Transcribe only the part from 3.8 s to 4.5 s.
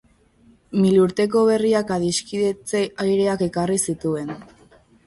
zituen.